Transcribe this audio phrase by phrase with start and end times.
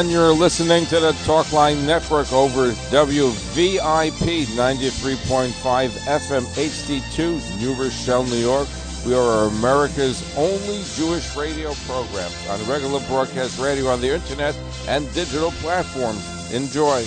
[0.00, 8.36] And you're listening to the Talkline Network over WVIP 93.5 FM HD2, New Rochelle, New
[8.36, 8.66] York.
[9.04, 14.56] We are America's only Jewish radio program on regular broadcast radio on the internet
[14.88, 16.24] and digital platforms.
[16.50, 17.04] Enjoy.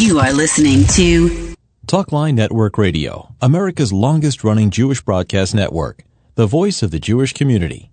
[0.00, 1.56] You are listening to
[1.88, 6.04] Talkline Network Radio, America's longest running Jewish broadcast network,
[6.36, 7.90] the voice of the Jewish community.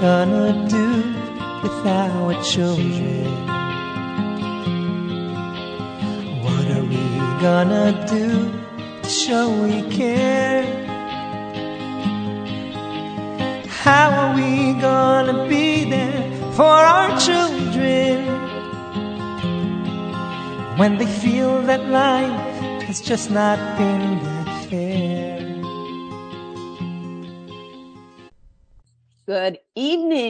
[0.00, 0.88] Gonna do
[1.62, 3.26] with our children?
[6.44, 7.04] What are we
[7.42, 8.52] gonna do
[9.02, 10.62] to show we care?
[13.82, 18.26] How are we gonna be there for our children
[20.78, 25.38] when they feel that life has just not been that fair?
[29.26, 29.57] Good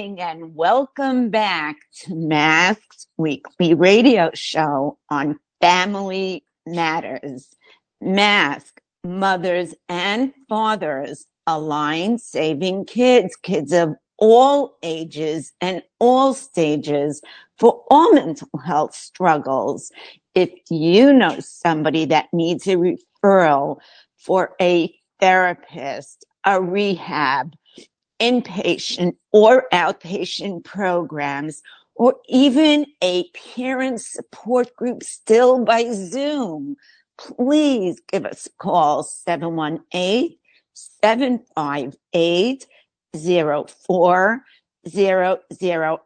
[0.08, 7.54] evening and welcome back to Mask's weekly radio show on Family Matters.
[8.00, 17.20] Mask, mothers and fathers align saving kids, kids of all ages and all stages
[17.58, 19.92] for all mental health struggles.
[20.34, 23.78] If you know somebody that needs a referral
[24.16, 27.54] for a therapist, a rehab,
[28.20, 31.62] inpatient or outpatient programs,
[31.94, 36.76] or even a parent support group still by Zoom,
[37.18, 40.38] please give us a call 718
[40.74, 42.66] 758
[43.14, 44.40] 0400.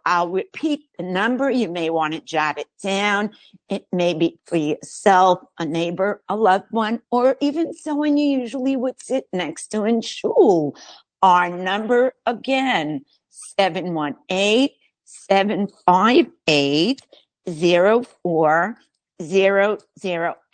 [0.07, 1.51] I'll repeat the number.
[1.51, 3.31] You may want to jot it down.
[3.69, 8.77] It may be for yourself, a neighbor, a loved one, or even someone you usually
[8.77, 10.75] would sit next to in shul.
[11.23, 14.71] Our number again, 718
[15.05, 17.01] 758
[17.47, 18.77] 0400.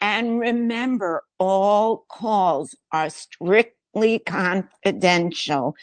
[0.00, 5.74] And remember, all calls are strictly confidential.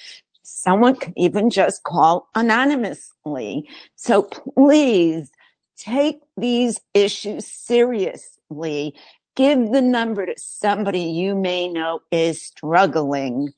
[0.43, 3.67] Someone can even just call anonymously.
[3.95, 5.29] So please
[5.77, 8.93] take these issues seriously.
[9.35, 13.51] Give the number to somebody you may know is struggling.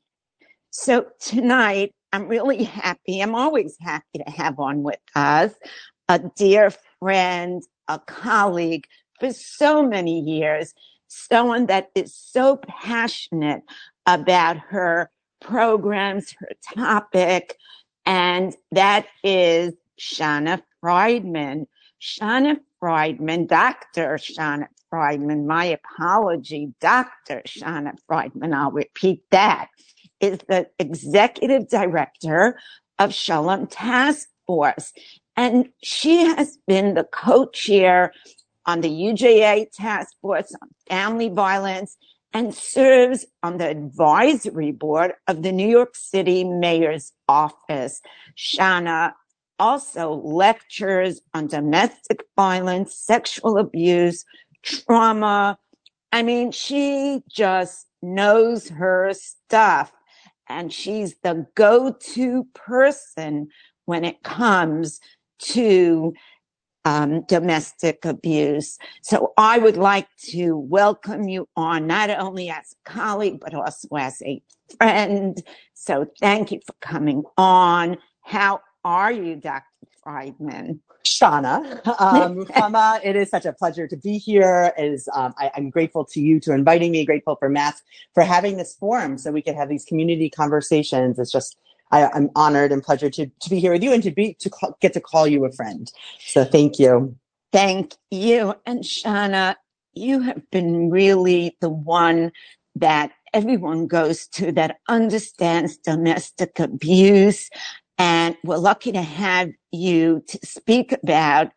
[0.80, 3.20] So tonight, I'm really happy.
[3.20, 5.52] I'm always happy to have on with us
[6.08, 8.86] a dear friend, a colleague
[9.20, 10.76] for so many years,
[11.08, 13.64] someone that is so passionate
[14.06, 15.10] about her
[15.42, 17.58] programs, her topic,
[18.06, 21.66] and that is Shana Friedman.
[22.00, 24.20] Shana Friedman, Dr.
[24.20, 27.42] Shana Friedman, my apology, Dr.
[27.48, 29.70] Shana Friedman, I'll repeat that,
[30.20, 32.60] is the executive director
[33.00, 34.94] of Shalom Task Force.
[35.36, 38.12] And she has been the co-chair
[38.66, 41.96] on the UJA task force on family violence
[42.34, 48.02] and serves on the advisory board of the New York City Mayor's Office.
[48.38, 49.14] Shana
[49.60, 54.26] also lectures on domestic violence, sexual abuse,
[54.64, 55.58] trauma.
[56.12, 59.92] I mean, she just knows her stuff
[60.50, 63.50] and she's the go-to person
[63.86, 65.00] when it comes
[65.40, 66.14] to
[66.86, 68.78] um, domestic abuse.
[69.02, 73.90] So I would like to welcome you on not only as a colleague, but also
[73.98, 74.42] as a
[74.78, 75.42] friend.
[75.74, 77.98] So thank you for coming on.
[78.24, 79.64] How are you, Dr.
[80.08, 80.80] Friedman?
[81.06, 84.74] Shana, um, Ruchama, it is such a pleasure to be here.
[84.78, 87.06] It is um, I, am grateful to you to inviting me.
[87.06, 91.20] Grateful for Mask for having this forum so we could have these community conversations.
[91.20, 91.58] It's just
[91.92, 94.50] I, am honored and pleasure to to be here with you and to be to
[94.50, 95.92] call, get to call you a friend.
[96.20, 97.16] So thank you.
[97.52, 99.56] Thank you, and Shana,
[99.94, 102.32] you have been really the one
[102.76, 107.50] that everyone goes to that understands domestic abuse
[107.98, 111.52] and we're lucky to have you to speak about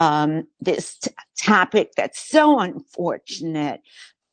[0.00, 3.80] um, this t- topic that's so unfortunate,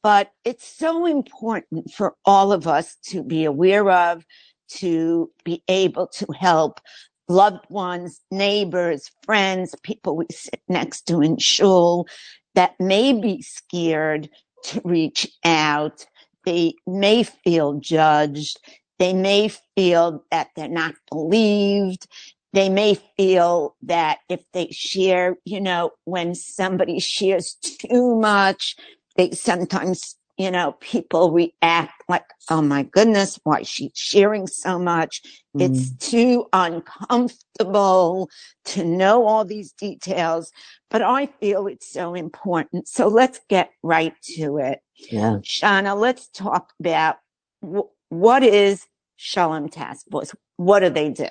[0.03, 4.25] but it's so important for all of us to be aware of,
[4.67, 6.79] to be able to help
[7.27, 12.07] loved ones, neighbors, friends, people we sit next to in shul
[12.53, 14.29] that may be scared
[14.63, 16.05] to reach out.
[16.45, 18.59] They may feel judged.
[18.99, 22.07] They may feel that they're not believed.
[22.53, 28.77] they may feel that if they share, you know, when somebody shares too much,
[29.17, 34.79] they sometimes, you know, people react like, oh my goodness, why is she sharing so
[34.79, 35.21] much?
[35.57, 35.65] Mm.
[35.65, 38.29] It's too uncomfortable
[38.65, 40.51] to know all these details,
[40.89, 42.87] but I feel it's so important.
[42.87, 44.79] So let's get right to it.
[45.11, 45.39] Yeah.
[45.43, 47.17] Shana, let's talk about
[48.09, 48.85] what is
[49.15, 50.33] Shalom Task Force?
[50.57, 51.27] What do they do?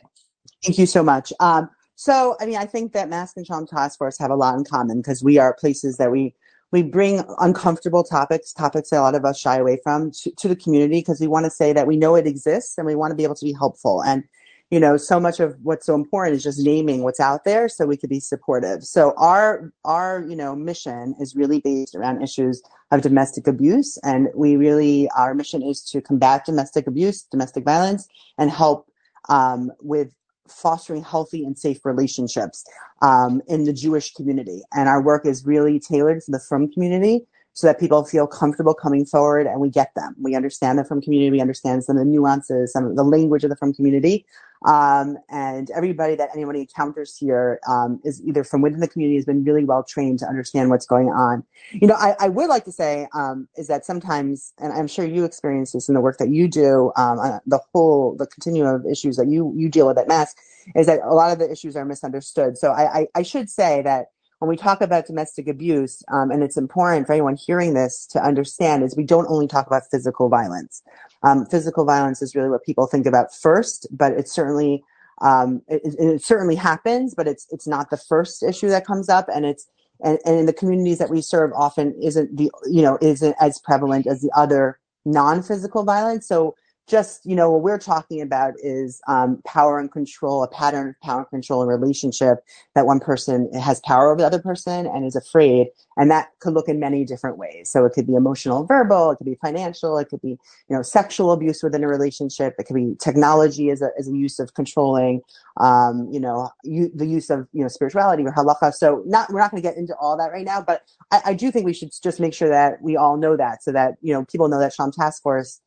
[0.65, 1.33] Thank you so much.
[1.41, 4.57] Um, so, I mean, I think that Mask and Shalom Task Force have a lot
[4.57, 6.35] in common because we are places that we
[6.73, 10.49] we bring uncomfortable topics, topics that a lot of us shy away from, to, to
[10.49, 13.13] the community because we want to say that we know it exists and we want
[13.13, 14.03] to be able to be helpful.
[14.03, 14.25] And
[14.71, 17.87] you know, so much of what's so important is just naming what's out there so
[17.87, 18.83] we could be supportive.
[18.83, 22.61] So our our you know mission is really based around issues
[22.97, 28.09] of domestic abuse, and we really our mission is to combat domestic abuse, domestic violence,
[28.39, 28.89] and help
[29.29, 30.13] um, with
[30.49, 32.65] fostering healthy and safe relationships
[33.03, 34.63] um, in the Jewish community.
[34.75, 38.75] And our work is really tailored for the frum community so that people feel comfortable
[38.75, 40.15] coming forward and we get them.
[40.21, 41.31] We understand them from community.
[41.31, 44.27] We understand some of the nuances, some of the language of the frum community.
[44.67, 49.25] Um, and everybody that anybody encounters here um, is either frum within the community has
[49.25, 51.45] been really well trained to understand what's going on.
[51.73, 55.05] You know, I, I would like to say um, is that sometimes, and I'm sure
[55.05, 58.75] you experience this in the work that you do, um, uh, the whole the continuum
[58.75, 60.39] of issues that you you deal with at Mask,
[60.75, 62.57] is that a lot of the issues are misunderstood.
[62.57, 64.07] So I, I, I should say that
[64.45, 68.23] when we talk about domestic abuse, um, and it's important for anyone hearing this to
[68.23, 70.83] understand, is we don't only talk about physical violence.
[71.23, 74.85] Um, physical violence is really what people think about first, but it's certainly
[75.23, 79.31] um, it, it, certainly happens, but it's it's not the first issue that comes up,
[79.35, 79.67] and it's
[80.03, 83.59] and, and in the communities that we serve often isn't the you know isn't as
[83.61, 86.29] prevalent as the other non-physical violence.
[86.29, 86.55] So
[86.87, 91.01] just you know what we're talking about is um, power and control a pattern of
[91.03, 92.39] power and control and relationship
[92.75, 96.53] that one person has power over the other person and is afraid and that could
[96.53, 97.71] look in many different ways.
[97.71, 100.31] So it could be emotional verbal it could be financial it could be
[100.69, 104.15] you know sexual abuse within a relationship it could be technology as a, as a
[104.15, 105.23] use of controlling
[105.61, 108.75] um, you know you, the use of you know spirituality or halacha.
[108.75, 111.35] So not we're not going to get into all that right now but I, I
[111.35, 114.13] do think we should just make sure that we all know that so that you
[114.13, 115.61] know people know that Shalom Task Force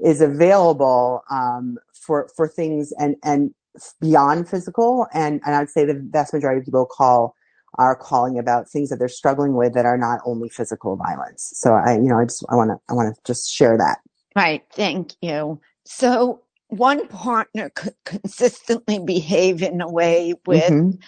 [0.00, 3.54] is available um, for for things and and
[4.00, 5.06] beyond physical.
[5.12, 7.34] And and I'd say the vast majority of people call
[7.78, 11.52] are calling about things that they're struggling with that are not only physical violence.
[11.54, 13.98] So I, you know, I just I want to I want to just share that.
[14.36, 14.62] Right.
[14.72, 15.60] Thank you.
[15.84, 20.64] So one partner could consistently behave in a way with.
[20.64, 20.98] Mm-hmm.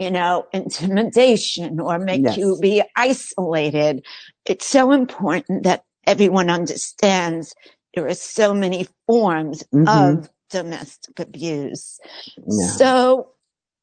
[0.00, 2.36] You know, intimidation or make yes.
[2.36, 4.06] you be isolated.
[4.46, 7.52] It's so important that everyone understands
[7.98, 9.88] there are so many forms mm-hmm.
[9.88, 11.98] of domestic abuse.
[12.36, 12.66] Yeah.
[12.68, 13.30] So,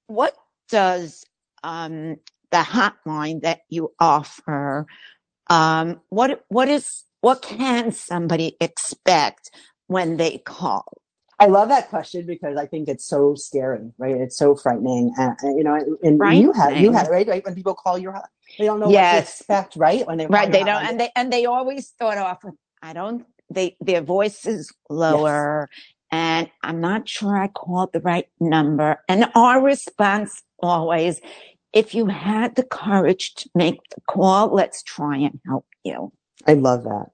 [0.07, 0.35] what
[0.69, 1.25] does
[1.63, 2.15] um,
[2.51, 4.85] the hotline that you offer?
[5.47, 9.51] Um, what what is what can somebody expect
[9.87, 10.85] when they call?
[11.37, 14.15] I love that question because I think it's so scary, right?
[14.15, 17.75] It's so frightening, and, you know, and you have you have right, right when people
[17.75, 18.17] call your
[18.57, 19.13] they don't know yes.
[19.13, 20.07] what to expect, right?
[20.07, 23.25] When they right, they don't, and they and they always start off with, "I don't
[23.55, 25.81] they their voice is lower yes.
[26.11, 29.01] and I'm not sure I called the right number.
[29.09, 31.19] And our response always,
[31.73, 36.11] if you had the courage to make the call, let's try and help you.
[36.47, 37.07] I love that.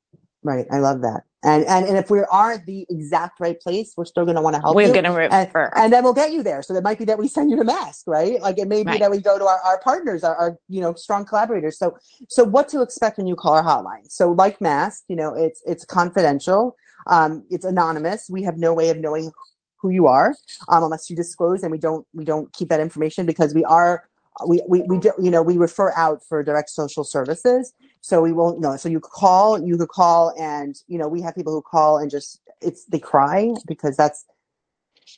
[0.44, 0.66] Right.
[0.72, 1.24] I love that.
[1.44, 4.56] And, and, and if we aren't the exact right place, we're still going to want
[4.56, 4.94] to help we're you.
[4.94, 5.66] going to refer.
[5.66, 6.62] And, and, then we'll get you there.
[6.62, 8.40] So it might be that we send you to mask, right?
[8.42, 9.00] Like it may be right.
[9.00, 11.80] that we go to our, our partners, our, our, you know, strong collaborators.
[11.80, 11.98] So,
[12.30, 14.10] so what to expect when you call our hotline?
[14.10, 16.76] So like mask, you know, it's, it's confidential.
[17.08, 18.28] Um, it's anonymous.
[18.30, 19.32] We have no way of knowing
[19.78, 20.36] who you are,
[20.70, 24.04] um, unless you disclose and we don't, we don't keep that information because we are
[24.48, 27.74] we, we, we do, you know, we refer out for direct social services.
[28.02, 28.76] So we won't know.
[28.78, 32.10] So you call, you could call and, you know, we have people who call and
[32.10, 34.26] just, it's, they cry because that's,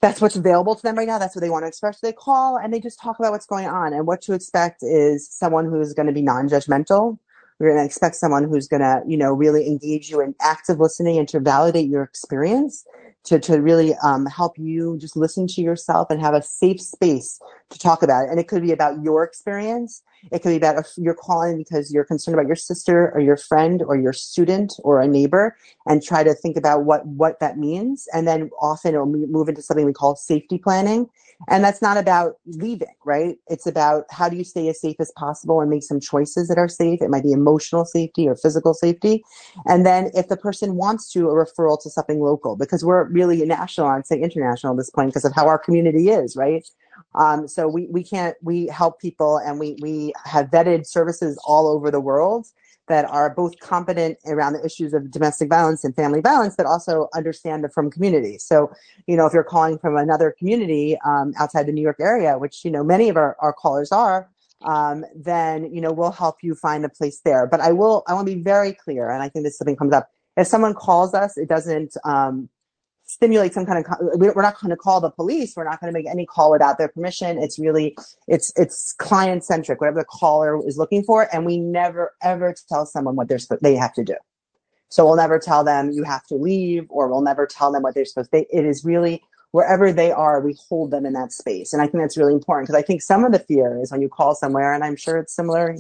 [0.02, 1.18] that's what's available to them right now.
[1.18, 2.00] That's what they want to express.
[2.02, 3.94] They call and they just talk about what's going on.
[3.94, 7.18] And what to expect is someone who's going to be non-judgmental.
[7.60, 10.80] We're going to expect someone who's going to, you know, really engage you in active
[10.80, 12.84] listening and to validate your experience
[13.25, 17.40] to, to really um, help you just listen to yourself and have a safe space
[17.70, 18.30] to talk about it.
[18.30, 20.02] And it could be about your experience.
[20.32, 23.38] It could be about if you're calling because you're concerned about your sister or your
[23.38, 25.56] friend or your student or a neighbor
[25.88, 28.08] and try to think about what, what that means.
[28.13, 31.10] And then often it'll move into something we call safety planning.
[31.50, 33.38] And that's not about leaving, right?
[33.48, 36.58] It's about how do you stay as safe as possible and make some choices that
[36.58, 37.01] are safe.
[37.01, 39.24] It might be emotional safety or physical safety.
[39.65, 43.44] And then if the person wants to, a referral to something local, because we're really
[43.46, 46.65] national, I'd say international at this point because of how our community is, right?
[47.16, 51.68] Um, so we, we can't, we help people and we, we have vetted services all
[51.68, 52.48] over the world
[52.88, 57.08] that are both competent around the issues of domestic violence and family violence, but also
[57.16, 58.38] understand the frum community.
[58.38, 58.72] So,
[59.08, 62.66] you know, if you're calling from another community um, outside the New York area, which,
[62.66, 64.30] you know, many of our, our callers are,
[64.64, 67.48] um, then, you know, we'll help you find a place there.
[67.48, 69.10] But I will, I want to be very clear.
[69.10, 70.10] And I think this something comes up.
[70.36, 72.50] If someone calls us, it doesn't, um,
[73.05, 75.98] stimulate some kind of we're not going to call the police we're not going to
[75.98, 77.38] make any call without their permission.
[77.38, 82.13] It's really it's it's client centric whatever the caller is looking for and we never
[82.22, 84.15] ever tell someone what they're they have to do.
[84.89, 87.95] So we'll never tell them you have to leave or we'll never tell them what
[87.95, 91.31] they're supposed to they, it is really wherever they are we hold them in that
[91.31, 91.74] space.
[91.74, 94.01] And i think that's really important because i think some of the fear is when
[94.01, 95.75] you call somewhere and i'm sure it's similar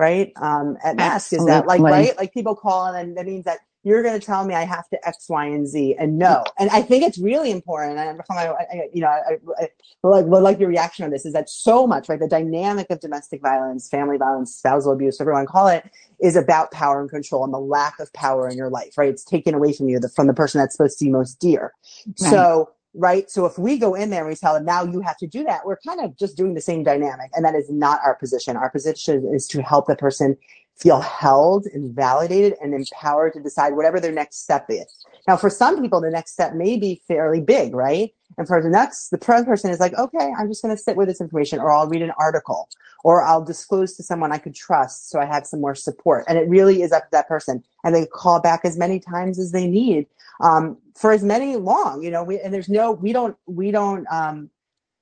[0.00, 0.32] right?
[0.36, 2.16] Um at mask is that like right?
[2.16, 4.88] Like people call and then that means that you're going to tell me I have
[4.90, 6.44] to X, Y, and Z, and no.
[6.58, 7.98] And I think it's really important.
[7.98, 9.68] And I, I, you know, I, I,
[10.02, 12.20] like, like your reaction on this is that so much, right?
[12.20, 15.90] The dynamic of domestic violence, family violence, spousal abuse, whatever you want to call it,
[16.20, 19.08] is about power and control and the lack of power in your life, right?
[19.08, 21.72] It's taken away from you, the, from the person that's supposed to be most dear.
[22.06, 22.30] Right.
[22.30, 23.30] So, right?
[23.30, 25.44] So if we go in there and we tell them now you have to do
[25.44, 27.30] that, we're kind of just doing the same dynamic.
[27.34, 28.56] And that is not our position.
[28.56, 30.36] Our position is to help the person
[30.80, 35.04] feel held and validated and empowered to decide whatever their next step is.
[35.28, 38.12] Now, for some people, the next step may be fairly big, right?
[38.38, 41.08] And for the next, the person is like, okay, I'm just going to sit with
[41.08, 42.68] this information or I'll read an article
[43.04, 46.24] or I'll disclose to someone I could trust so I have some more support.
[46.28, 47.62] And it really is up to that person.
[47.84, 50.06] And they call back as many times as they need
[50.40, 54.06] um, for as many long, you know, we, and there's no, we don't, we don't,
[54.10, 54.50] um,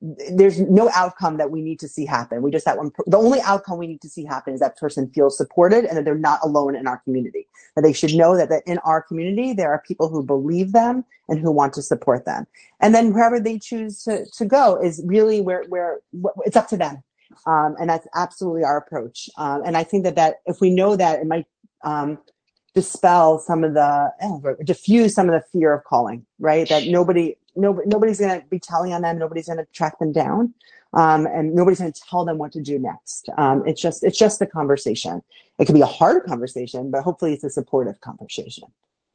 [0.01, 2.41] there's no outcome that we need to see happen.
[2.41, 2.93] We just that one.
[3.07, 6.05] The only outcome we need to see happen is that person feels supported and that
[6.05, 7.49] they're not alone in our community.
[7.75, 11.05] That they should know that, that in our community there are people who believe them
[11.29, 12.47] and who want to support them.
[12.81, 15.99] And then wherever they choose to to go is really where where
[16.45, 17.03] it's up to them.
[17.47, 19.29] Um, and that's absolutely our approach.
[19.37, 21.47] Um, and I think that that if we know that, it might
[21.83, 22.19] um,
[22.81, 26.25] dispel some of the oh, diffuse some of the fear of calling.
[26.39, 26.69] Right?
[26.69, 29.19] That nobody nobody, nobody's going to be telling on them.
[29.19, 30.55] Nobody's going to track them down.
[30.95, 33.29] Um, and nobody's going to tell them what to do next.
[33.37, 35.23] Um, it's just, it's just the conversation.
[35.59, 38.65] It can be a hard conversation, but hopefully it's a supportive conversation.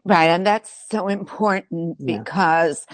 [0.05, 0.27] Right.
[0.27, 2.19] And that's so important yeah.
[2.19, 2.85] because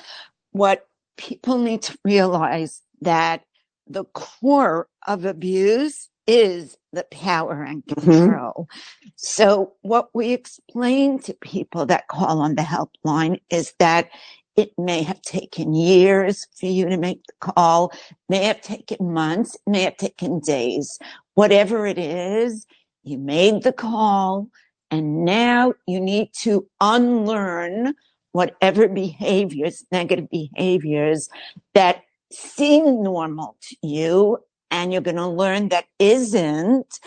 [0.52, 3.44] what people need to realize that
[3.86, 8.12] the core of abuse is the power and mm-hmm.
[8.12, 8.68] control.
[8.70, 9.10] Mm-hmm.
[9.16, 14.10] So what we explain to people that call on the helpline is that
[14.56, 17.92] it may have taken years for you to make the call,
[18.28, 21.00] may have taken months, may have taken days.
[21.34, 22.68] Whatever it is,
[23.04, 24.50] you made the call
[24.92, 27.96] and now you need to unlearn
[28.34, 31.30] whatever behaviors, negative behaviors
[31.74, 34.38] that seem normal to you.
[34.72, 37.00] And you're going to learn that isn't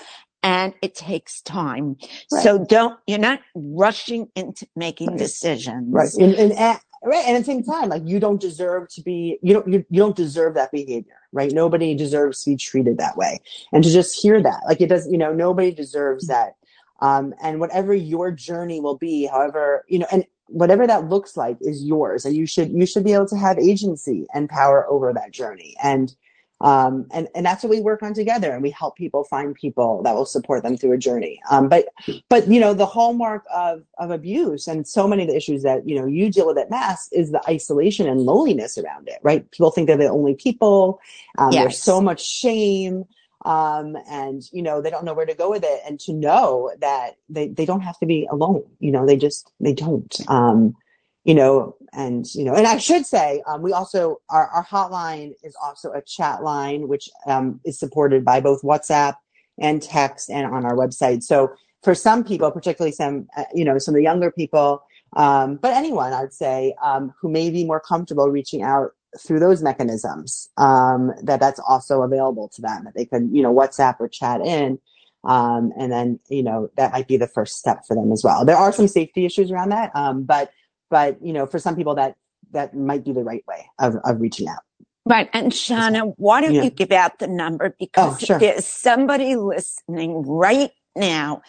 [0.43, 1.97] and it takes time.
[2.33, 2.43] Right.
[2.43, 5.19] So don't, you're not rushing into making right.
[5.19, 5.87] decisions.
[5.93, 6.13] Right.
[6.15, 9.53] And, and, right and at the same time like you don't deserve to be you
[9.53, 13.41] don't you, you don't deserve that behavior right nobody deserves to be treated that way
[13.73, 16.55] and to just hear that like it does you know nobody deserves that
[17.01, 21.57] um, and whatever your journey will be however you know and whatever that looks like
[21.61, 25.13] is yours and you should you should be able to have agency and power over
[25.13, 26.15] that journey and
[26.63, 30.03] um, and, and that's what we work on together and we help people find people
[30.05, 31.41] that will support them through a journey.
[31.51, 31.89] Um, but,
[32.29, 35.89] but, you know, the hallmark of, of abuse and so many of the issues that,
[35.89, 39.51] you know, you deal with at mask is the isolation and loneliness around it, right?
[39.51, 41.01] People think they're the only people.
[41.37, 41.63] Um, yes.
[41.63, 43.05] There's so much shame.
[43.45, 46.71] Um, and you know they don't know where to go with it and to know
[46.79, 50.77] that they, they don't have to be alone you know they just they don't um,
[51.25, 55.33] you know, and you know, and I should say, um, we also our, our hotline
[55.43, 59.15] is also a chat line, which um, is supported by both WhatsApp
[59.61, 61.23] and text, and on our website.
[61.23, 61.53] So
[61.83, 64.83] for some people, particularly some, uh, you know, some of the younger people,
[65.15, 69.63] um, but anyone, I'd say, um, who may be more comfortable reaching out through those
[69.63, 72.85] mechanisms, um, that that's also available to them.
[72.85, 74.79] That they could, you know, WhatsApp or chat in.
[75.25, 78.45] Um, and then, you know, that might be the first step for them as well.
[78.45, 80.51] There are some safety issues around that, Um, but
[80.93, 82.15] but you know, for some people that
[82.53, 84.61] that might be the right way of, of reaching out.
[85.07, 85.31] Right.
[85.33, 86.65] And Shana, why don't yeah.
[86.65, 87.75] you give out the number?
[87.79, 88.39] Because oh, sure.
[88.39, 91.41] there's somebody listening right now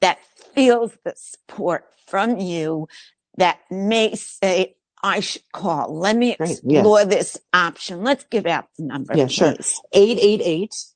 [0.00, 0.18] that
[0.52, 2.88] feels the support from you
[3.36, 5.96] that may say, I should call.
[5.96, 7.08] Let me explore yes.
[7.08, 8.02] this option.
[8.02, 9.16] Let's give out the number.
[9.16, 9.34] Yeah, please.
[9.34, 9.54] sure.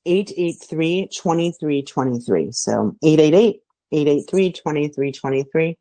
[0.07, 2.53] 888-883-2323.
[2.53, 2.97] So
[3.95, 5.77] 888-883-2323.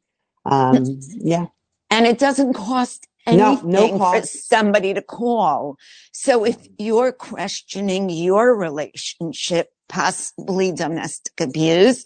[0.46, 1.48] Um, yeah.
[1.92, 5.78] And it doesn't cost anything no for somebody to call.
[6.14, 12.06] So if you're questioning your relationship, possibly domestic abuse,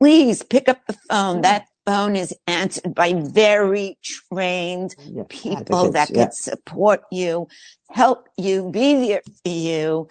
[0.00, 1.42] please pick up the phone.
[1.42, 6.24] That phone is answered by very trained Yeah, people that yeah.
[6.26, 7.48] can support you,
[7.90, 10.08] help you, be there for you.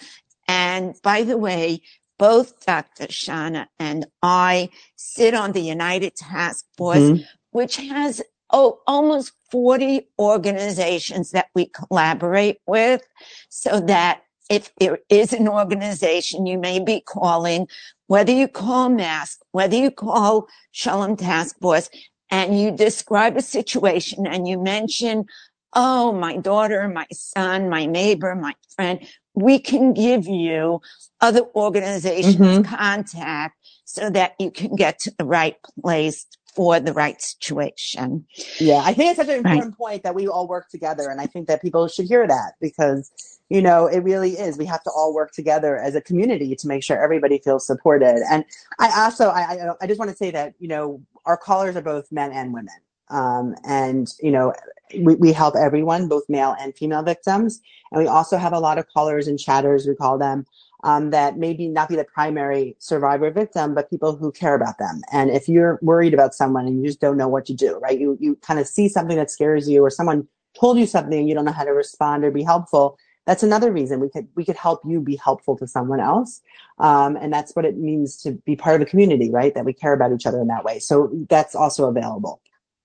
[0.47, 1.81] And by the way,
[2.19, 3.07] both Dr.
[3.07, 7.25] Shana and I sit on the United Task Force, Mhm.
[7.51, 13.01] which has oh, almost 40 organizations that we collaborate with
[13.49, 17.67] so that if there is an organization you may be calling,
[18.07, 21.89] whether you call mask, whether you call Shalom Task Force
[22.31, 25.25] and you describe a situation and you mention,
[25.73, 30.81] oh, my daughter, my son, my neighbor, my friend, we can give you
[31.21, 32.65] other organizations Mhm.
[32.65, 36.25] contact so that you can get to the right place
[36.55, 38.25] for the right situation.
[38.59, 39.63] Yeah, I think it's such an Right.
[39.63, 42.53] important point that we all work together, and I think that people should hear that
[42.61, 43.11] because
[43.49, 44.57] you know it really is.
[44.57, 48.23] We have to all work together as a community to make sure everybody feels supported.
[48.29, 48.45] And
[48.79, 51.81] I also, I, I, I just want to say that you know our callers are
[51.81, 52.75] both men and women,
[53.09, 54.53] um, and you know
[54.99, 58.77] we, we help everyone, both male and female victims, and we also have a lot
[58.77, 60.45] of callers and chatters, we call them,
[60.85, 65.01] um, that maybe not be the primary survivor victim, but people who care about them.
[65.11, 67.99] And if you're worried about someone and you just don't know what to do, right?
[67.99, 70.27] You you kind of see something that scares you, or someone
[70.59, 72.97] told you something and you don't know how to respond or be helpful.
[73.27, 76.41] That's another reason we could we could help you be helpful to someone else,
[76.77, 79.53] um, and that's what it means to be part of a community, right?
[79.55, 80.77] That we care about each other in that way.
[80.79, 82.39] So that's also available.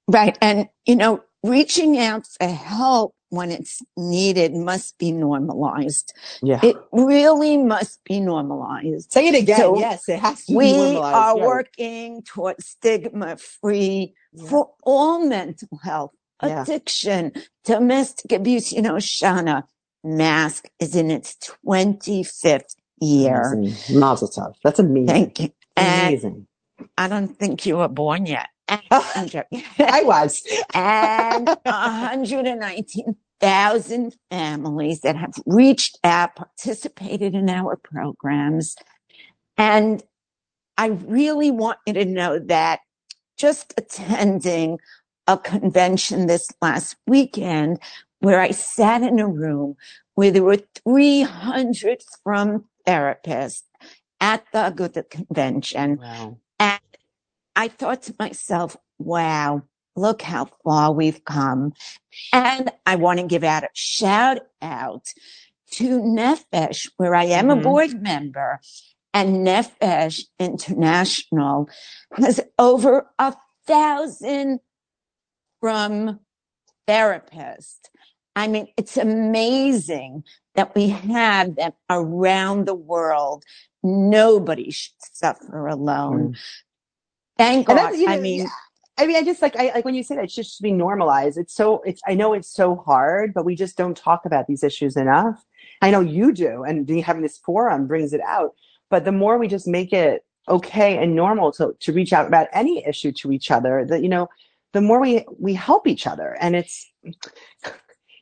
[0.09, 0.37] Right.
[0.40, 6.13] And, you know, reaching out for help when it's needed must be normalized.
[6.43, 6.61] Yeah.
[6.63, 9.13] It really must be normalized.
[9.13, 9.59] Say it again.
[9.59, 11.15] So yes, it has to be We normalized.
[11.17, 11.47] are Yeah.
[11.47, 14.49] working towards stigma free Yeah.
[14.49, 16.63] for all mental health, Yeah.
[16.63, 17.33] addiction,
[17.65, 18.73] domestic abuse.
[18.73, 19.65] You know, Shana,
[20.05, 23.53] mask is in its 25th year.
[23.53, 23.99] Amazing.
[23.99, 24.55] Mazel tov.
[24.65, 25.07] That's amazing.
[25.07, 25.51] Thank you.
[25.77, 26.47] And amazing.
[26.99, 28.49] I don't think you were born yet.
[28.91, 29.63] I'm joking.
[29.78, 30.43] I was.
[30.75, 31.49] and
[33.41, 38.76] 119,000 families that have reached out, participated in our programs.
[39.57, 40.03] And
[40.76, 42.81] I really want you to know that
[43.37, 44.79] just attending
[45.26, 47.79] a convention this last weekend
[48.21, 49.76] where I sat in a room
[50.15, 53.63] where there were 300 frum therapists
[54.21, 55.97] at the Aguda convention.
[55.97, 56.39] Wow.
[56.59, 56.81] And
[57.57, 59.63] I thought to myself, wow,
[59.97, 61.73] look how far we've come.
[62.33, 65.13] And I want to give out a shout out
[65.73, 67.63] to Nefesh, where I am a Mhm.
[67.63, 68.61] board member.
[69.15, 71.69] And Nefesh International
[72.17, 74.61] has over a thousand
[75.61, 76.21] frum
[76.89, 77.81] therapists.
[78.37, 80.25] I mean, it's amazing
[80.55, 83.45] that we have them around the world.
[83.83, 86.37] Nobody should suffer alone.
[87.39, 87.95] Thank And God.
[87.95, 88.49] you know, I mean.
[89.00, 91.39] I mean, I just like, I like when you say that, it's just be normalized.
[91.39, 94.63] It's so, it's, I know it's so hard, but we just don't talk about these
[94.63, 95.43] issues enough.
[95.80, 98.54] I know you do, and having this forum brings it out.
[98.91, 102.49] But the more we just make it okay and normal to, to reach out about
[102.52, 104.28] any issue to each other, that, you know,
[104.75, 106.36] the more we, we help each other.
[106.39, 106.86] And it's,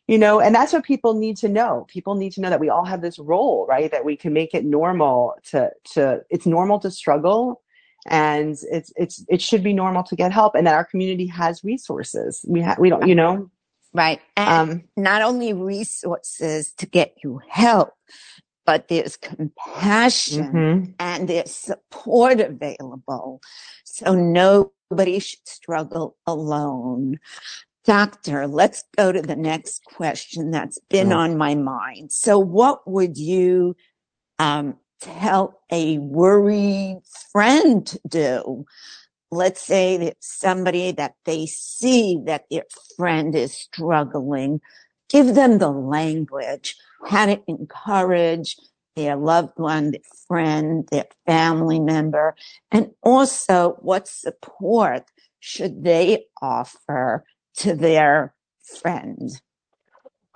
[0.06, 1.86] you know, and that's what people need to know.
[1.88, 3.90] People need to know that we all have this role, right?
[3.90, 7.62] That we can make it normal to, to, it's normal to struggle
[8.06, 11.64] and it's it's it should be normal to get help and that our community has
[11.64, 13.50] resources we have we don't you know
[13.94, 14.20] right.
[14.36, 17.94] And um not only resources to get you help,
[18.66, 20.94] but there's compassion mhm.
[20.98, 23.40] and there's support available.
[23.84, 27.18] So nobody should struggle alone.
[27.84, 31.18] Doctor, let's go to the next question that's been Oh.
[31.20, 32.12] on my mind.
[32.12, 33.74] So what would you
[34.38, 37.00] um, tell a worried
[37.32, 38.66] friend to do?
[39.30, 42.64] Let's say that somebody that they see that their
[42.96, 44.60] friend is struggling,
[45.10, 48.56] give them the language, how to encourage
[48.96, 52.36] their loved one, their friend, their family member,
[52.72, 55.04] and also what support
[55.40, 57.24] should they offer
[57.58, 58.34] to their
[58.82, 59.30] friend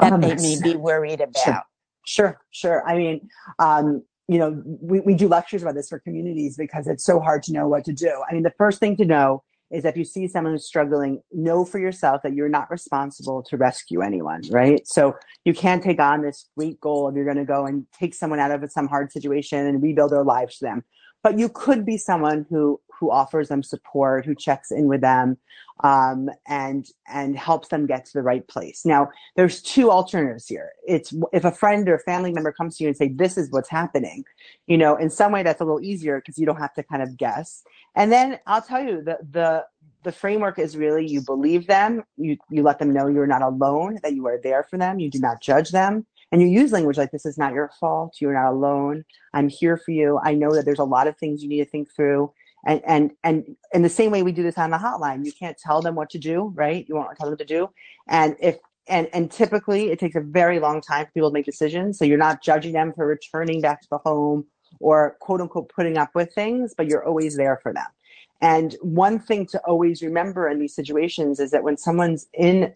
[0.01, 1.64] that Um, they may be worried about.
[2.07, 6.56] sure sure i mean um you know we, we do lectures about this for communities
[6.56, 8.22] because it's so hard to know what to do.
[8.28, 11.64] I mean the first thing to know is if you see someone who's struggling know
[11.64, 14.87] for yourself that you're not responsible to rescue anyone right?
[14.87, 18.14] So you can't take on this great goal of you're going to go and take
[18.14, 20.85] someone out of some hard situation and rebuild their lives for them.
[21.22, 25.37] But you could be someone who who offers them support, who checks in with them,
[25.83, 28.87] um, and and helps them get to the right place.
[28.87, 30.71] Now, there's two alternatives here.
[30.87, 33.69] It's if a friend or family member comes to you and say, "This is what's
[33.69, 34.25] happening,"
[34.69, 37.03] you know, in some way that's a little easier because you don't have to kind
[37.03, 37.65] of guess.
[37.97, 39.67] And then I'll tell you the the
[40.05, 43.99] the framework is really you believe them, you you let them know you're not alone,
[44.05, 46.99] that you are there for them, you do not judge them, and you use language
[46.99, 50.21] like this is not your fault, you're not alone, I'm here for you.
[50.23, 52.33] I know that there's a lot of things you need to think through.
[52.64, 55.59] And and and in the same way we do this on the hotline, you can't
[55.59, 56.87] tell them what to do, right?
[56.88, 57.70] You won't tell them to do.
[58.09, 61.46] And if and and typically it takes a very long time for people to make
[61.46, 61.98] decisions.
[61.98, 64.46] So you're not judging them for returning back to the home
[64.81, 67.87] or quote unquote putting up with things, but you're always there for them.
[68.40, 72.75] And one thing to always remember in these situations is that when someone's in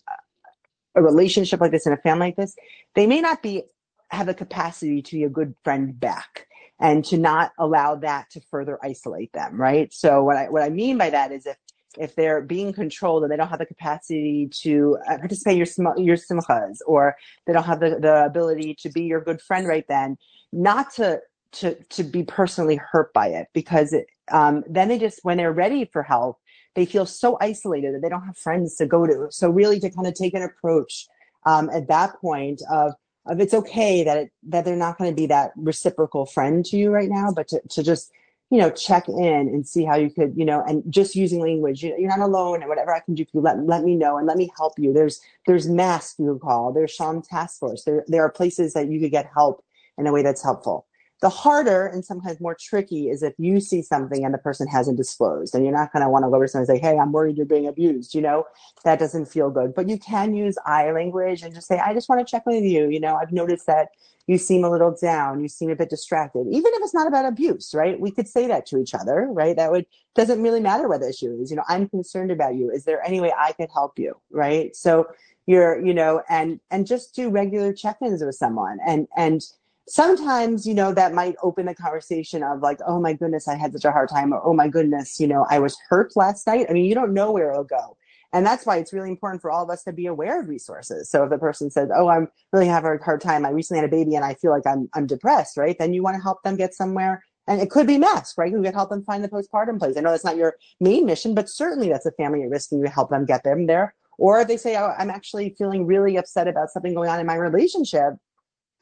[0.95, 2.57] a relationship like this, in a family like this,
[2.95, 3.65] they may not be
[4.11, 6.47] have the capacity to be a good friend back
[6.81, 9.93] and to not allow that to further isolate them, right?
[9.93, 11.57] So what I what I mean by that is if
[11.99, 15.99] if they're being controlled and they don't have the capacity to uh, participate in your
[15.99, 19.87] your simchas or they don't have the, the ability to be your good friend right
[19.89, 20.19] then,
[20.53, 21.21] not to
[21.53, 25.53] to to be personally hurt by it because it, um, then they just when they're
[25.53, 26.39] ready for help
[26.75, 29.89] they feel so isolated that they don't have friends to go to so really to
[29.89, 31.07] kind of take an approach
[31.47, 32.93] um, at that point of
[33.27, 36.77] of it's okay that it, that they're not going to be that reciprocal friend to
[36.77, 38.13] you right now but to, to just
[38.51, 41.83] you know check in and see how you could you know and just using language
[41.83, 43.97] you know, you're not alone and whatever i can do for you let, let me
[43.97, 44.93] know and let me help you.
[44.93, 49.01] There's there's mask you call there's Shalom task force there there are places that you
[49.01, 49.65] could get help
[49.99, 50.87] in a way that's helpful
[51.23, 54.99] the harder and sometimes more tricky is if you see something and the person hasn't
[54.99, 57.13] disclosed and you're not going to want to go over someone and say, Hey, I'm
[57.13, 58.15] worried you're being abused.
[58.15, 58.45] You know,
[58.85, 62.09] that doesn't feel good, but you can use I language and just say, I just
[62.09, 62.91] want to check in with you.
[62.91, 63.89] You know, I've noticed that
[64.27, 65.41] you seem a little down.
[65.41, 67.99] You seem a bit distracted, even if it's not about abuse, right?
[67.99, 69.57] We could say that to each other, right?
[69.57, 71.51] That would, doesn't really matter what the issue is.
[71.51, 72.71] You know, I'm concerned about you.
[72.71, 74.17] Is there any way I could help you?
[74.31, 74.75] Right.
[74.75, 75.07] So
[75.47, 79.43] you're, you know, and, and just do regular check-ins with someone and, and,
[79.89, 83.73] sometimes you know that might open the conversation of like oh my goodness i had
[83.73, 86.67] such a hard time or oh my goodness you know i was hurt last night.
[86.69, 87.97] I mean you don't know where it'll go.
[88.33, 91.09] And that's why it's really important for all of us to be aware of resources.
[91.09, 93.47] So if the person says oh i'm really having a hard time.
[93.47, 96.03] I recently had a baby and i feel like i'm, I'm depressed right then you
[96.03, 97.25] want to help them get somewhere.
[97.49, 98.51] And it could be mask right?
[98.51, 99.97] You could help them find the postpartum place.
[99.97, 102.81] I know that's not your main mission but certainly that's a family at risk and
[102.81, 103.95] you help them get them there.
[104.19, 107.37] Or they say oh, i'm actually feeling really upset about something going on in my
[107.37, 108.15] relationship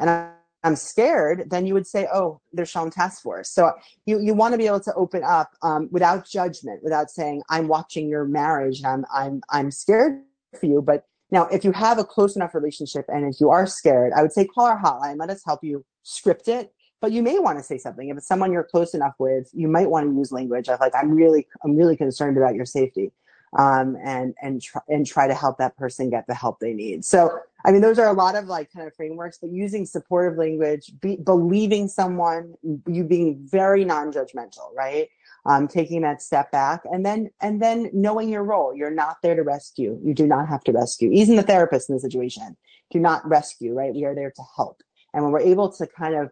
[0.00, 0.30] and I,
[0.64, 3.50] I'm scared, then you would say, oh, there's Shalom Task Force.
[3.50, 3.70] So
[4.06, 7.68] you, you want to be able to open up um, without judgment, without saying, I'm
[7.68, 10.22] watching your marriage and I'm, I'm, I'm scared
[10.58, 10.80] for you.
[10.80, 14.22] But now, if you have a close enough relationship and if you are scared, I
[14.22, 15.18] would say call our hotline.
[15.18, 16.72] Let us help you script it.
[17.02, 18.08] But you may want to say something.
[18.08, 20.94] If it's someone you're close enough with, you might want to use language of like,
[20.94, 23.12] I'm really, I'm really concerned about your safety.
[23.58, 27.04] Um, and and try and try to help that person get the help they need.
[27.04, 30.38] So I mean, those are a lot of like kind of frameworks, but using supportive
[30.38, 32.54] language, be, believing someone,
[32.86, 35.08] you being very non-judgmental, right?
[35.46, 38.74] Um, taking that step back and then, and then knowing your role.
[38.74, 40.00] You're not there to rescue.
[40.02, 41.10] You do not have to rescue.
[41.12, 42.56] Even the therapist in the situation
[42.90, 43.94] do not rescue, right?
[43.94, 44.82] We are there to help.
[45.12, 46.30] And when we're able to kind of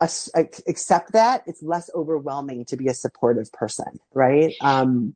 [0.00, 4.54] accept that, it's less overwhelming to be a supportive person, right?
[4.60, 5.14] Um,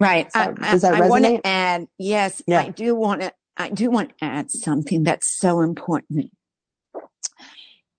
[0.00, 0.32] right.
[0.32, 2.62] So, I, I, I want to add, yes, yeah.
[2.62, 6.30] I do want to I do want to add something that's so important.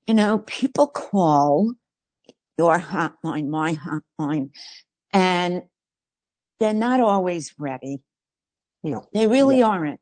[0.05, 1.73] You know, people call
[2.57, 4.51] your hotline, my hotline,
[5.11, 5.63] and
[6.59, 7.99] they're not always ready.
[8.83, 9.05] No.
[9.13, 9.67] They really yeah.
[9.67, 9.99] aren't.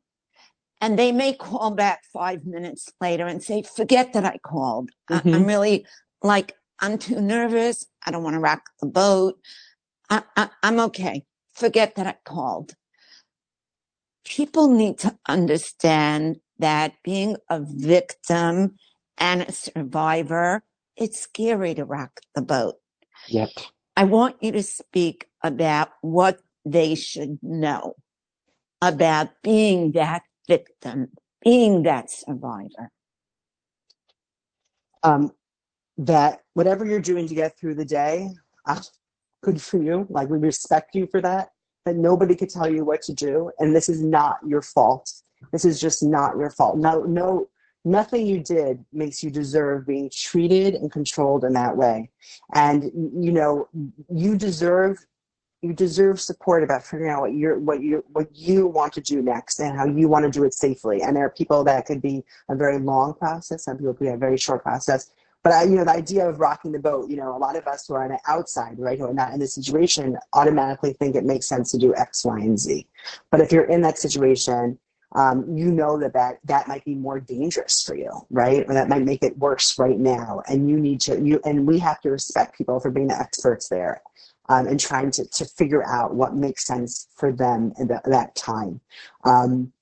[0.80, 4.90] And they may call back five minutes later and say, forget that I called.
[5.10, 5.34] Mm-hmm.
[5.34, 5.86] I, am really
[6.22, 7.86] like, I'm too nervous.
[8.04, 9.38] I don't want to rock the boat.
[10.10, 11.24] I, I, I'm okay.
[11.54, 12.74] Forget that I called
[14.26, 18.76] people need to understand that being a victim
[19.16, 20.62] and a survivor,
[20.96, 22.76] it's scary to rock the boat.
[23.28, 23.50] Yep.
[23.96, 27.94] I want you to speak about what they should know
[28.82, 31.08] about being that victim,
[31.42, 32.90] being that survivor.
[35.02, 35.30] Um,
[35.98, 38.28] that whatever you're doing to get through the day,
[38.66, 38.82] uh,
[39.42, 40.06] good for you.
[40.10, 41.50] Like we respect you for that
[41.86, 43.50] that nobody could tell you what to do.
[43.58, 45.10] And this is not your fault.
[45.52, 46.76] This is just not your fault.
[46.76, 47.48] No no
[47.84, 52.10] nothing you did makes you deserve being treated and controlled in that way.
[52.54, 53.68] And you know
[54.12, 54.98] you deserve
[55.62, 59.22] you deserve support about figuring out what you're what you what you want to do
[59.22, 61.02] next and how you want to do it safely.
[61.02, 63.64] And there are people that could be a very long process.
[63.64, 65.12] Some people could be a very short process
[65.46, 67.68] but I, you know, the idea of rocking the boat, you know, a lot of
[67.68, 71.14] us who are on the outside, right, who are not in the situation, automatically think
[71.14, 72.84] it makes sense to do X, Y, and Z.
[73.30, 74.76] But if you're in that situation,
[75.14, 78.64] um, you know that, that that might be more dangerous for you, right?
[78.66, 80.42] Or that might make it worse right now.
[80.48, 83.68] And you need to, you, and we have to respect people for being the experts
[83.68, 84.02] there
[84.48, 88.34] um, and trying to, to figure out what makes sense for them at the, that
[88.34, 88.80] time.
[89.22, 89.72] Um,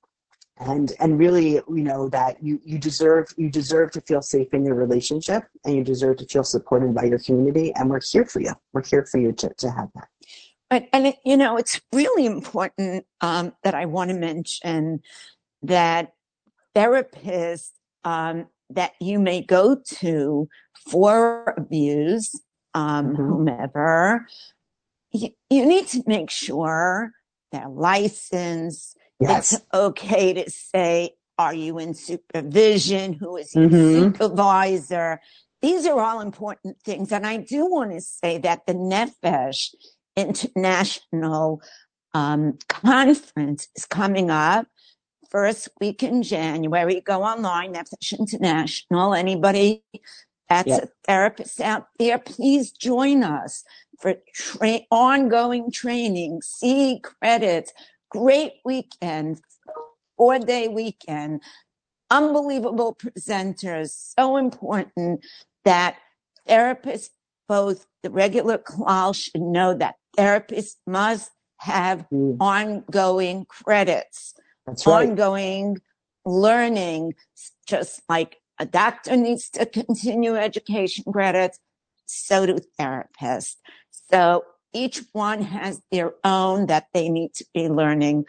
[0.58, 4.64] and and really you know that you you deserve you deserve to feel safe in
[4.64, 8.40] your relationship and you deserve to feel supported by your community and we're here for
[8.40, 10.08] you we're here for you to, to have that
[10.70, 15.00] and, and it, you know it's really important um, that i want to mention
[15.62, 16.12] that
[16.76, 17.70] therapists
[18.04, 20.48] um, that you may go to
[20.88, 22.40] for abuse
[22.74, 23.16] um, mm-hmm.
[23.16, 24.26] whomever
[25.14, 27.12] you, you need to make sure
[27.52, 28.98] they're licensed.
[29.20, 29.52] Yes.
[29.52, 33.14] It's okay to say, are you in supervision?
[33.14, 34.14] Who is your mm-hmm.
[34.14, 35.20] supervisor?
[35.62, 37.10] These are all important things.
[37.10, 39.74] And I do want to say that the Nefesh
[40.16, 41.62] International
[42.12, 44.66] um, Conference is coming up
[45.30, 47.00] first week in January.
[47.00, 49.14] Go online, Nefesh International.
[49.14, 49.82] Anybody
[50.48, 50.84] that's yep.
[50.84, 53.64] a therapist out there, please join us
[53.98, 57.72] for tra- ongoing training, C credits,
[58.14, 59.40] great weekend,
[60.16, 61.42] four day weekend,
[62.10, 64.14] unbelievable presenters.
[64.16, 65.26] So important
[65.64, 65.96] that
[66.48, 67.10] therapists,
[67.48, 72.36] both the regular class should know that therapists must have mm.
[72.38, 74.34] ongoing credits,
[74.66, 75.08] That's right.
[75.08, 75.78] ongoing
[76.24, 77.14] learning,
[77.66, 81.58] just like a doctor needs to continue education credits,
[82.06, 83.56] so do therapists.
[83.90, 88.26] So each one has their own that they need to be learning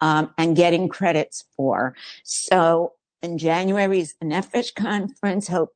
[0.00, 1.96] um, and getting credits for.
[2.24, 5.70] So in January's Nefesh conference, hope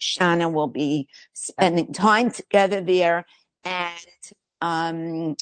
[0.00, 3.26] Shana will be spending time together there.
[3.64, 4.06] And
[4.60, 5.36] um,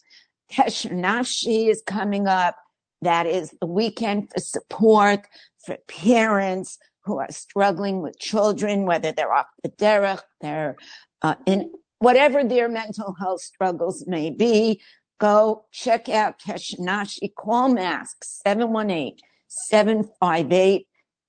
[0.51, 2.57] Kesher is coming up.
[3.03, 5.27] That is the weekend for support
[5.65, 10.77] for parents who are struggling with children, whether they're off the derech, they're
[11.21, 11.71] uh, in
[12.05, 14.81] whatever their mental health struggles may be.
[15.21, 17.35] Go check out Kesher Nafshi.
[17.35, 19.17] Call Mask 718
[19.49, 20.87] 758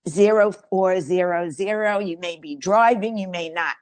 [0.07, 1.99] 0400.
[2.01, 3.17] You may be driving.
[3.17, 3.75] You may not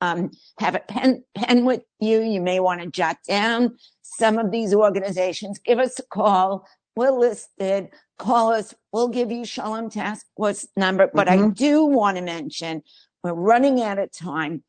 [0.00, 2.20] um, have a pen, pen with you.
[2.20, 5.58] You may want to jot down some of these organizations.
[5.58, 6.66] Give us a call.
[6.96, 8.74] We're listed call us.
[8.92, 11.10] We'll give you Shalom Task Force number.
[11.12, 11.46] But mm-hmm.
[11.46, 12.82] I do want to mention
[13.24, 14.62] we're running out of time.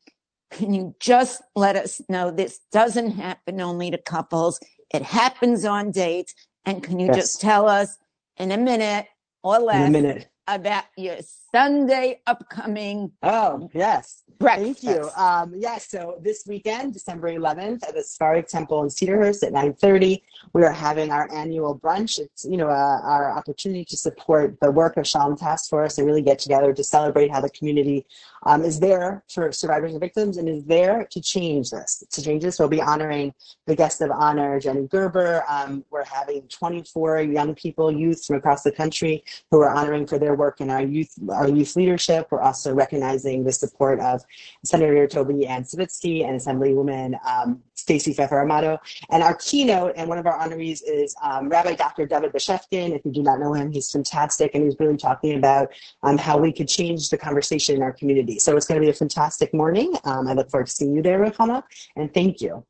[0.52, 4.60] Can you just let us know this doesn't happen only to couples?
[4.92, 6.34] It happens on dates.
[6.66, 7.16] And can you yes.
[7.16, 7.96] just tell us
[8.36, 9.06] in a minute
[9.42, 10.28] or less minute.
[10.46, 11.16] about your
[11.54, 13.12] Sunday upcoming?
[13.22, 14.22] Oh, yes.
[14.38, 14.82] Breakfast.
[14.82, 15.10] Thank you.
[15.16, 20.20] Um, yes, so this weekend, December 11th, at the Sephardic Temple in Cedarhurst at 9.30,
[20.52, 22.18] we are having our annual brunch.
[22.18, 26.06] It's, you know, uh, our opportunity to support the work of Shalom Task Force and
[26.06, 28.04] really get together to celebrate how the community
[28.44, 32.04] um, is there for survivors and victims and is there to change this.
[32.10, 33.34] To change this, we'll be honoring
[33.66, 35.44] the guest of honor, Jenny Gerber.
[35.48, 40.18] Um, we're having 24 young people, youth from across the country who are honoring for
[40.18, 42.28] their work in our youth, our youth leadership.
[42.30, 44.22] We're also recognizing the support of
[44.64, 48.78] Senator Toby Ann Stavisky and Assemblywoman um, Stacey Pfeffer Amato.
[49.10, 52.06] And our keynote and one of our honorees is um, Rabbi Dr.
[52.06, 52.94] David Bashevkin.
[52.94, 56.38] If you do not know him, he's fantastic and he's really talking about um, how
[56.38, 58.31] we could change the conversation in our community.
[58.38, 59.94] So it's going to be a fantastic morning.
[60.04, 61.62] Um, I look forward to seeing you there, Ruchama,
[61.96, 62.64] and thank you.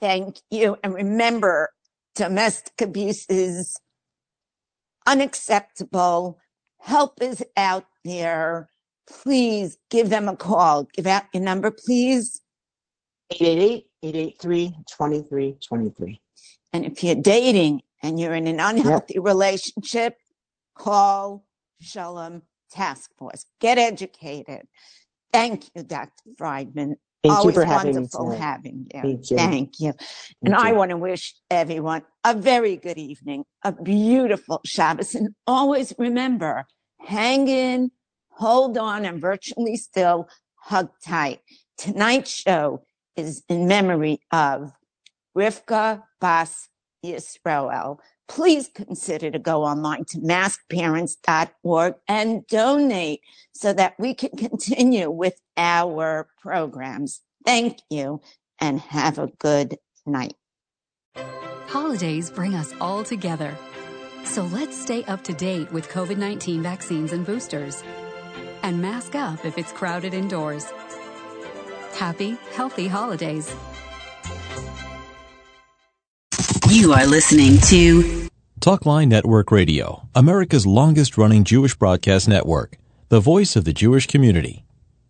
[0.00, 0.76] Thank you.
[0.82, 1.70] And remember,
[2.14, 3.76] domestic abuse is
[5.06, 6.38] unacceptable.
[6.80, 8.68] Help is out there.
[9.08, 10.84] Please give them a call.
[10.94, 12.42] Give out your number, please.
[14.04, 16.18] 888-883-2323.
[16.72, 19.24] And if you're dating and you're in an unhealthy yep.
[19.24, 20.18] relationship,
[20.74, 21.44] call
[21.80, 22.42] Shalom
[22.74, 23.46] Task Force.
[23.60, 24.62] Get educated.
[25.32, 26.10] Thank you, Dr.
[26.36, 26.96] Friedman.
[27.22, 28.36] Thank Always you for having wonderful me.
[28.36, 29.00] having you.
[29.00, 29.36] Thank you.
[29.36, 29.92] Thank you.
[29.92, 29.98] Thank
[30.42, 30.60] and you.
[30.60, 36.66] I want to wish everyone a very good evening, a beautiful Shabbos, and always remember,
[37.00, 37.92] hang in,
[38.28, 41.40] hold on, and virtually still hug tight.
[41.78, 42.82] Tonight's show
[43.16, 44.72] is in memory of
[45.36, 46.68] Rivka Bas
[47.04, 47.98] Yisrael.
[48.28, 53.20] Please consider to go online to maskparents.org and donate
[53.52, 57.20] so that we can continue with our programs.
[57.44, 58.22] Thank you
[58.60, 60.34] and have a good night.
[61.66, 63.56] Holidays bring us all together.
[64.24, 67.82] So let's stay up to date with COVID 19 vaccines and boosters.
[68.62, 70.72] And mask up if it's crowded indoors.
[71.94, 73.54] Happy, healthy holidays.
[76.74, 78.28] You are listening to
[78.60, 82.78] Talkline Network Radio, America's longest running Jewish broadcast network,
[83.10, 84.64] the voice of the Jewish community.